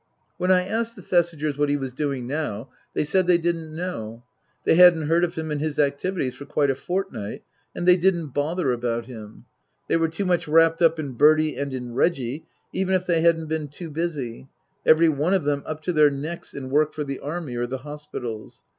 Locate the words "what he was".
1.59-1.93